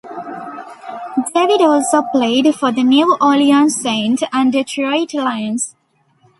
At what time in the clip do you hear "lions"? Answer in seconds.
5.13-5.75